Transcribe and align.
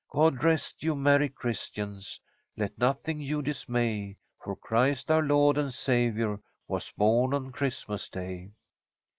"God 0.09 0.43
rest 0.43 0.81
you, 0.83 0.95
merry 0.95 1.29
Christians, 1.29 2.19
Let 2.57 2.75
nothing 2.79 3.19
you 3.19 3.43
dismay, 3.43 4.17
For 4.43 4.55
Christ 4.55 5.11
our 5.11 5.21
Lord 5.21 5.59
and 5.59 5.71
Saviour 5.71 6.41
Was 6.67 6.91
born 6.93 7.35
on 7.35 7.51
Christmas 7.51 8.09
Day." 8.09 8.49